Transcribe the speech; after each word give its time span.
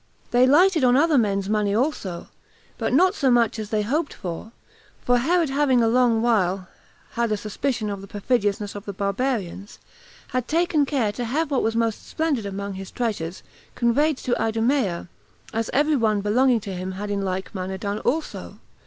They 0.31 0.47
lighted 0.47 0.83
on 0.83 0.95
other 0.97 1.19
men's 1.19 1.47
money 1.47 1.75
also, 1.75 2.29
but 2.79 2.91
not 2.91 3.13
so 3.13 3.29
much 3.29 3.59
as 3.59 3.69
they 3.69 3.83
hoped 3.83 4.15
for; 4.15 4.51
for 5.05 5.19
Herod 5.19 5.51
having 5.51 5.83
a 5.83 5.87
long 5.87 6.23
while 6.23 6.67
had 7.11 7.31
a 7.31 7.37
suspicion 7.37 7.87
of 7.91 8.01
the 8.01 8.07
perfidiousness 8.07 8.73
of 8.73 8.85
the 8.85 8.93
barbarians, 8.93 9.77
had 10.29 10.47
taken 10.47 10.87
care 10.87 11.11
to 11.11 11.25
have 11.25 11.51
what 11.51 11.61
was 11.61 11.75
most 11.75 12.07
splendid 12.07 12.47
among 12.47 12.73
his 12.73 12.89
treasures 12.89 13.43
conveyed 13.75 14.17
into 14.17 14.35
Idumea, 14.41 15.07
as 15.53 15.69
every 15.71 15.95
one 15.95 16.21
belonging 16.21 16.61
to 16.61 16.73
him 16.73 16.93
had 16.93 17.11
in 17.11 17.21
like 17.21 17.53
manner 17.53 17.77
done 17.77 17.99
also. 17.99 18.57